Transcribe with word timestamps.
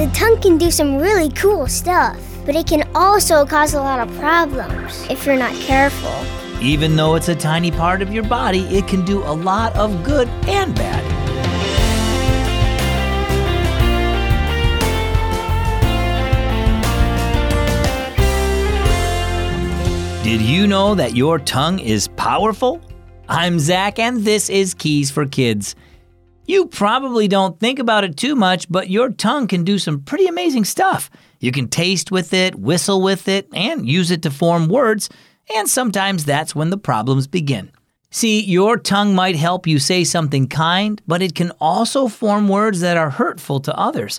The 0.00 0.06
tongue 0.14 0.40
can 0.40 0.56
do 0.56 0.70
some 0.70 0.96
really 0.96 1.28
cool 1.32 1.66
stuff, 1.66 2.18
but 2.46 2.56
it 2.56 2.66
can 2.66 2.88
also 2.94 3.44
cause 3.44 3.74
a 3.74 3.80
lot 3.82 4.00
of 4.00 4.18
problems 4.18 5.06
if 5.10 5.26
you're 5.26 5.36
not 5.36 5.54
careful. 5.56 6.10
Even 6.62 6.96
though 6.96 7.16
it's 7.16 7.28
a 7.28 7.34
tiny 7.34 7.70
part 7.70 8.00
of 8.00 8.10
your 8.10 8.22
body, 8.22 8.60
it 8.74 8.88
can 8.88 9.04
do 9.04 9.22
a 9.24 9.34
lot 9.34 9.76
of 9.76 10.02
good 10.02 10.26
and 10.48 10.74
bad. 10.74 11.04
Did 20.24 20.40
you 20.40 20.66
know 20.66 20.94
that 20.94 21.14
your 21.14 21.38
tongue 21.38 21.78
is 21.78 22.08
powerful? 22.16 22.80
I'm 23.28 23.58
Zach, 23.58 23.98
and 23.98 24.24
this 24.24 24.48
is 24.48 24.72
Keys 24.72 25.10
for 25.10 25.26
Kids. 25.26 25.74
You 26.50 26.66
probably 26.66 27.28
don't 27.28 27.60
think 27.60 27.78
about 27.78 28.02
it 28.02 28.16
too 28.16 28.34
much, 28.34 28.68
but 28.68 28.90
your 28.90 29.10
tongue 29.10 29.46
can 29.46 29.62
do 29.62 29.78
some 29.78 30.00
pretty 30.00 30.26
amazing 30.26 30.64
stuff. 30.64 31.08
You 31.38 31.52
can 31.52 31.68
taste 31.68 32.10
with 32.10 32.34
it, 32.34 32.56
whistle 32.56 33.00
with 33.02 33.28
it, 33.28 33.46
and 33.54 33.88
use 33.88 34.10
it 34.10 34.22
to 34.22 34.32
form 34.32 34.66
words, 34.66 35.08
and 35.54 35.68
sometimes 35.68 36.24
that's 36.24 36.52
when 36.52 36.70
the 36.70 36.76
problems 36.76 37.28
begin. 37.28 37.70
See, 38.10 38.42
your 38.42 38.78
tongue 38.78 39.14
might 39.14 39.36
help 39.36 39.68
you 39.68 39.78
say 39.78 40.02
something 40.02 40.48
kind, 40.48 41.00
but 41.06 41.22
it 41.22 41.36
can 41.36 41.52
also 41.60 42.08
form 42.08 42.48
words 42.48 42.80
that 42.80 42.96
are 42.96 43.10
hurtful 43.10 43.60
to 43.60 43.78
others. 43.78 44.18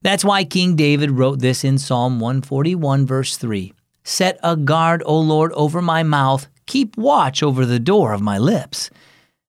That's 0.00 0.24
why 0.24 0.44
King 0.44 0.76
David 0.76 1.10
wrote 1.10 1.40
this 1.40 1.64
in 1.64 1.78
Psalm 1.78 2.20
141, 2.20 3.04
verse 3.04 3.36
3 3.36 3.74
Set 4.04 4.38
a 4.44 4.56
guard, 4.56 5.02
O 5.04 5.18
Lord, 5.18 5.50
over 5.54 5.82
my 5.82 6.04
mouth, 6.04 6.46
keep 6.66 6.96
watch 6.96 7.42
over 7.42 7.66
the 7.66 7.80
door 7.80 8.12
of 8.12 8.22
my 8.22 8.38
lips. 8.38 8.90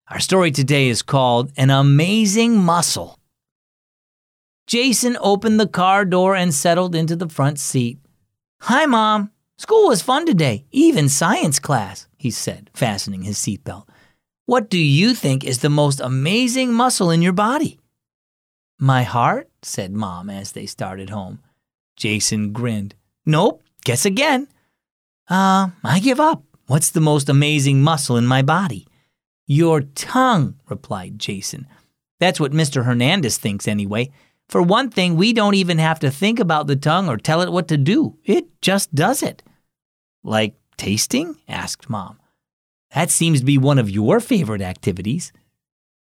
Our 0.07 0.19
story 0.19 0.51
today 0.51 0.87
is 0.87 1.01
called 1.01 1.51
An 1.57 1.71
Amazing 1.71 2.59
Muscle. 2.59 3.17
Jason 4.67 5.17
opened 5.19 5.59
the 5.59 5.67
car 5.67 6.05
door 6.05 6.35
and 6.35 6.53
settled 6.53 6.93
into 6.93 7.15
the 7.15 7.27
front 7.27 7.57
seat. 7.57 7.97
Hi, 8.61 8.85
Mom. 8.85 9.31
School 9.57 9.87
was 9.87 10.03
fun 10.03 10.27
today, 10.27 10.65
even 10.71 11.09
science 11.09 11.57
class, 11.57 12.07
he 12.17 12.29
said, 12.29 12.69
fastening 12.75 13.23
his 13.23 13.39
seatbelt. 13.39 13.87
What 14.45 14.69
do 14.69 14.77
you 14.77 15.15
think 15.15 15.43
is 15.43 15.59
the 15.59 15.69
most 15.71 15.99
amazing 15.99 16.71
muscle 16.71 17.09
in 17.09 17.23
your 17.23 17.33
body? 17.33 17.79
My 18.77 19.01
heart, 19.01 19.49
said 19.63 19.91
Mom 19.91 20.29
as 20.29 20.51
they 20.51 20.67
started 20.67 21.09
home. 21.09 21.39
Jason 21.95 22.53
grinned. 22.53 22.93
Nope, 23.25 23.63
guess 23.83 24.05
again. 24.05 24.49
Uh, 25.27 25.69
I 25.83 25.99
give 25.99 26.19
up. 26.19 26.43
What's 26.67 26.91
the 26.91 27.01
most 27.01 27.27
amazing 27.27 27.81
muscle 27.81 28.17
in 28.17 28.27
my 28.27 28.43
body? 28.43 28.85
Your 29.47 29.81
tongue, 29.81 30.55
replied 30.67 31.19
Jason. 31.19 31.67
That's 32.19 32.39
what 32.39 32.51
Mr. 32.51 32.85
Hernandez 32.85 33.37
thinks 33.37 33.67
anyway. 33.67 34.11
For 34.47 34.61
one 34.61 34.89
thing, 34.89 35.15
we 35.15 35.33
don't 35.33 35.55
even 35.55 35.77
have 35.79 35.99
to 35.99 36.11
think 36.11 36.39
about 36.39 36.67
the 36.67 36.75
tongue 36.75 37.09
or 37.09 37.17
tell 37.17 37.41
it 37.41 37.51
what 37.51 37.67
to 37.69 37.77
do. 37.77 38.17
It 38.23 38.61
just 38.61 38.93
does 38.93 39.23
it. 39.23 39.43
Like 40.23 40.55
tasting? 40.77 41.37
asked 41.47 41.89
Mom. 41.89 42.19
That 42.93 43.09
seems 43.09 43.39
to 43.39 43.45
be 43.45 43.57
one 43.57 43.79
of 43.79 43.89
your 43.89 44.19
favorite 44.19 44.61
activities. 44.61 45.33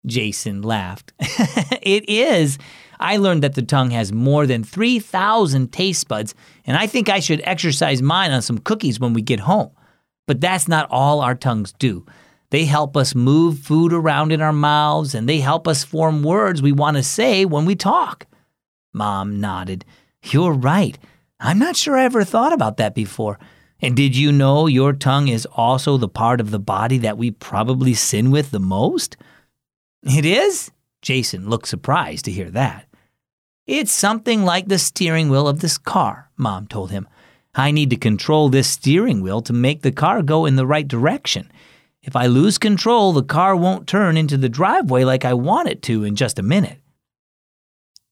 Jason 0.05 0.61
laughed. 0.61 1.13
it 1.19 2.07
is. 2.07 2.57
I 2.99 3.17
learned 3.17 3.43
that 3.43 3.55
the 3.55 3.61
tongue 3.61 3.91
has 3.91 4.13
more 4.13 4.45
than 4.45 4.63
3,000 4.63 5.71
taste 5.73 6.07
buds, 6.07 6.33
and 6.65 6.77
I 6.77 6.87
think 6.87 7.09
I 7.09 7.19
should 7.19 7.41
exercise 7.43 8.01
mine 8.01 8.31
on 8.31 8.41
some 8.41 8.59
cookies 8.59 8.99
when 8.99 9.13
we 9.13 9.21
get 9.21 9.41
home. 9.41 9.71
But 10.27 10.41
that's 10.41 10.67
not 10.67 10.87
all 10.89 11.21
our 11.21 11.35
tongues 11.35 11.73
do. 11.73 12.05
They 12.49 12.65
help 12.65 12.95
us 12.95 13.15
move 13.15 13.59
food 13.59 13.91
around 13.91 14.31
in 14.31 14.41
our 14.41 14.53
mouths, 14.53 15.15
and 15.15 15.27
they 15.27 15.39
help 15.39 15.67
us 15.67 15.83
form 15.83 16.23
words 16.23 16.61
we 16.61 16.71
want 16.71 16.97
to 16.97 17.03
say 17.03 17.45
when 17.45 17.65
we 17.65 17.75
talk. 17.75 18.27
Mom 18.93 19.39
nodded. 19.39 19.83
You're 20.23 20.53
right. 20.53 20.97
I'm 21.39 21.59
not 21.59 21.75
sure 21.75 21.97
I 21.97 22.05
ever 22.05 22.23
thought 22.23 22.53
about 22.53 22.77
that 22.77 22.95
before. 22.95 23.39
And 23.81 23.95
did 23.95 24.15
you 24.15 24.31
know 24.31 24.67
your 24.67 24.93
tongue 24.93 25.27
is 25.27 25.45
also 25.47 25.97
the 25.97 26.07
part 26.07 26.39
of 26.39 26.51
the 26.51 26.59
body 26.59 26.97
that 26.99 27.17
we 27.17 27.31
probably 27.31 27.93
sin 27.93 28.31
with 28.31 28.51
the 28.51 28.59
most? 28.59 29.17
It 30.03 30.25
is? 30.25 30.71
Jason 31.01 31.49
looked 31.49 31.67
surprised 31.67 32.25
to 32.25 32.31
hear 32.31 32.49
that. 32.51 32.87
It's 33.67 33.91
something 33.91 34.43
like 34.43 34.67
the 34.67 34.79
steering 34.79 35.29
wheel 35.29 35.47
of 35.47 35.59
this 35.59 35.77
car, 35.77 36.29
Mom 36.37 36.67
told 36.67 36.91
him. 36.91 37.07
I 37.53 37.71
need 37.71 37.89
to 37.89 37.95
control 37.95 38.49
this 38.49 38.69
steering 38.69 39.21
wheel 39.21 39.41
to 39.41 39.53
make 39.53 39.81
the 39.81 39.91
car 39.91 40.21
go 40.21 40.45
in 40.45 40.55
the 40.55 40.67
right 40.67 40.87
direction. 40.87 41.51
If 42.05 42.15
I 42.15 42.27
lose 42.27 42.59
control, 42.59 43.13
the 43.13 43.23
car 43.23 43.55
won't 43.55 43.87
turn 43.87 44.15
into 44.15 44.37
the 44.37 44.47
driveway 44.47 45.03
like 45.03 45.25
I 45.25 45.33
want 45.33 45.69
it 45.69 45.81
to 45.83 46.03
in 46.03 46.15
just 46.15 46.37
a 46.37 46.43
minute. 46.43 46.79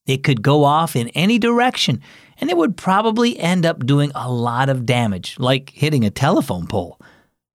It 0.07 0.23
could 0.23 0.41
go 0.41 0.63
off 0.63 0.95
in 0.95 1.09
any 1.09 1.37
direction, 1.37 2.01
and 2.41 2.49
it 2.49 2.57
would 2.57 2.75
probably 2.75 3.39
end 3.39 3.67
up 3.67 3.85
doing 3.85 4.11
a 4.15 4.31
lot 4.31 4.67
of 4.67 4.87
damage, 4.87 5.37
like 5.37 5.69
hitting 5.69 6.03
a 6.03 6.09
telephone 6.09 6.65
pole. 6.65 6.99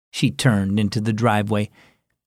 She 0.10 0.32
turned 0.32 0.80
into 0.80 1.00
the 1.00 1.14
driveway. 1.14 1.70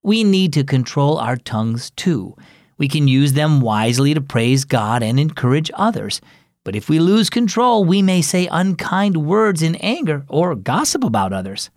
We 0.04 0.22
need 0.22 0.52
to 0.52 0.62
control 0.62 1.18
our 1.18 1.36
tongues 1.36 1.90
too. 1.90 2.36
We 2.78 2.86
can 2.86 3.08
use 3.08 3.32
them 3.32 3.60
wisely 3.60 4.14
to 4.14 4.20
praise 4.20 4.64
God 4.64 5.02
and 5.02 5.18
encourage 5.18 5.70
others. 5.74 6.20
But 6.62 6.76
if 6.76 6.88
we 6.88 7.00
lose 7.00 7.28
control, 7.28 7.84
we 7.84 8.02
may 8.02 8.22
say 8.22 8.48
unkind 8.52 9.16
words 9.16 9.62
in 9.62 9.74
anger 9.76 10.24
or 10.28 10.54
gossip 10.54 11.02
about 11.02 11.32
others. 11.32 11.70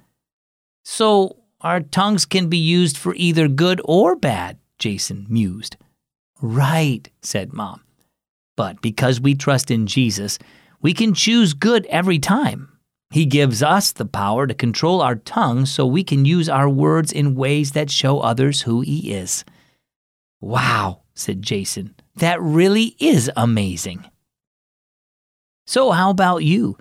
So, 0.84 1.40
our 1.62 1.82
tongues 1.82 2.26
can 2.26 2.48
be 2.48 2.58
used 2.58 2.98
for 2.98 3.14
either 3.16 3.48
good 3.48 3.82
or 3.84 4.16
bad, 4.16 4.58
Jason 4.78 5.26
mused. 5.30 5.76
Right, 6.42 7.10
said 7.22 7.54
Mom. 7.54 7.82
But 8.56 8.82
because 8.82 9.20
we 9.20 9.36
trust 9.36 9.70
in 9.70 9.88
Jesus, 9.88 10.40
we 10.82 10.94
can 10.94 11.14
choose 11.14 11.54
good 11.54 11.86
every 11.88 12.20
time. 12.20 12.80
He 13.12 13.26
gives 13.26 13.64
us 13.64 13.92
the 13.92 14.06
power 14.06 14.48
to 14.48 14.54
control 14.54 15.02
our 15.02 15.16
tongue 15.16 15.66
so 15.66 15.86
we 15.86 16.04
can 16.04 16.26
use 16.26 16.48
our 16.48 16.70
words 16.70 17.12
in 17.12 17.36
ways 17.36 17.72
that 17.72 17.90
show 17.90 18.20
others 18.20 18.62
who 18.62 18.82
He 18.82 19.12
is. 19.12 19.44
Wow, 20.40 21.02
said 21.16 21.42
Jason. 21.42 21.96
That 22.16 22.42
really 22.42 22.96
is 23.00 23.32
amazing. 23.36 24.06
So, 25.66 25.92
how 25.92 26.10
about 26.10 26.44
you? 26.44 26.78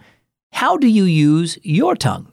How 0.52 0.76
do 0.76 0.86
you 0.86 1.04
use 1.04 1.58
your 1.62 1.96
tongue? 1.96 2.30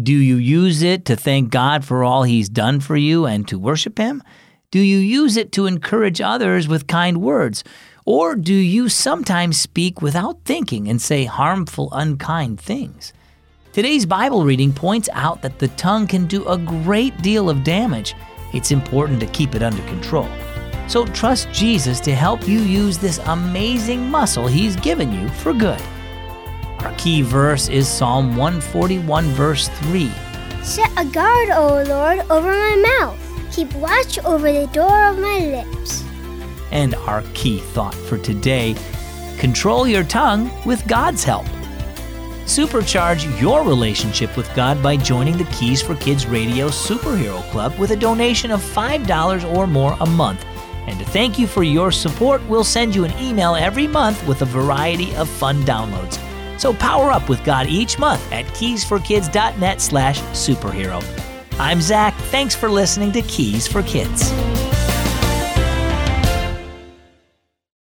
Do 0.00 0.12
you 0.12 0.36
use 0.36 0.82
it 0.82 1.04
to 1.06 1.16
thank 1.16 1.50
God 1.50 1.84
for 1.84 2.04
all 2.04 2.22
He's 2.22 2.48
done 2.48 2.78
for 2.78 2.96
you 2.96 3.26
and 3.26 3.48
to 3.48 3.58
worship 3.58 3.98
Him? 3.98 4.22
Do 4.70 4.78
you 4.78 4.98
use 4.98 5.36
it 5.36 5.50
to 5.52 5.66
encourage 5.66 6.20
others 6.20 6.68
with 6.68 6.86
kind 6.86 7.20
words? 7.20 7.64
Or 8.04 8.36
do 8.36 8.54
you 8.54 8.88
sometimes 8.88 9.60
speak 9.60 10.00
without 10.00 10.44
thinking 10.44 10.86
and 10.86 11.02
say 11.02 11.24
harmful, 11.24 11.88
unkind 11.90 12.60
things? 12.60 13.12
Today's 13.72 14.06
Bible 14.06 14.44
reading 14.44 14.72
points 14.72 15.08
out 15.14 15.42
that 15.42 15.58
the 15.58 15.68
tongue 15.68 16.06
can 16.06 16.26
do 16.26 16.46
a 16.46 16.58
great 16.58 17.20
deal 17.20 17.50
of 17.50 17.64
damage. 17.64 18.14
It's 18.54 18.70
important 18.70 19.18
to 19.18 19.26
keep 19.26 19.56
it 19.56 19.64
under 19.64 19.82
control. 19.88 20.28
So 20.86 21.06
trust 21.06 21.50
Jesus 21.50 21.98
to 22.00 22.14
help 22.14 22.46
you 22.46 22.60
use 22.60 22.98
this 22.98 23.18
amazing 23.26 24.08
muscle 24.08 24.46
He's 24.46 24.76
given 24.76 25.12
you 25.12 25.28
for 25.28 25.52
good. 25.52 25.82
Our 26.80 26.94
key 26.96 27.22
verse 27.22 27.68
is 27.68 27.88
Psalm 27.88 28.36
141, 28.36 29.24
verse 29.26 29.68
3. 29.68 30.10
Set 30.62 30.90
a 30.96 31.04
guard, 31.04 31.50
O 31.50 31.82
Lord, 31.86 32.20
over 32.30 32.50
my 32.50 32.98
mouth. 33.00 33.18
Keep 33.52 33.74
watch 33.74 34.18
over 34.20 34.52
the 34.52 34.66
door 34.68 35.08
of 35.08 35.18
my 35.18 35.38
lips 35.38 36.04
and 36.70 36.94
our 36.94 37.22
key 37.34 37.58
thought 37.58 37.94
for 37.94 38.18
today 38.18 38.74
control 39.38 39.86
your 39.86 40.04
tongue 40.04 40.50
with 40.66 40.86
God's 40.88 41.24
help. 41.24 41.46
Supercharge 42.44 43.40
your 43.40 43.62
relationship 43.62 44.36
with 44.36 44.52
God 44.54 44.82
by 44.82 44.96
joining 44.96 45.36
the 45.36 45.44
Keys 45.44 45.82
for 45.82 45.94
Kids 45.96 46.26
Radio 46.26 46.68
Superhero 46.68 47.42
Club 47.50 47.78
with 47.78 47.90
a 47.90 47.96
donation 47.96 48.50
of 48.50 48.60
$5 48.60 49.54
or 49.54 49.66
more 49.66 49.96
a 50.00 50.06
month. 50.06 50.44
And 50.86 50.98
to 50.98 51.04
thank 51.04 51.38
you 51.38 51.46
for 51.46 51.62
your 51.62 51.92
support, 51.92 52.42
we'll 52.48 52.64
send 52.64 52.94
you 52.94 53.04
an 53.04 53.12
email 53.18 53.54
every 53.54 53.86
month 53.86 54.26
with 54.26 54.40
a 54.40 54.46
variety 54.46 55.14
of 55.16 55.28
fun 55.28 55.62
downloads. 55.64 56.18
So 56.58 56.74
power 56.74 57.10
up 57.10 57.28
with 57.28 57.42
God 57.44 57.66
each 57.68 57.98
month 57.98 58.30
at 58.32 58.44
keysforkids.net 58.46 59.80
slash 59.80 60.20
superhero. 60.20 61.02
I'm 61.58 61.80
Zach. 61.80 62.14
Thanks 62.30 62.54
for 62.54 62.68
listening 62.68 63.12
to 63.12 63.22
Keys 63.22 63.66
for 63.66 63.82
Kids. 63.82 64.30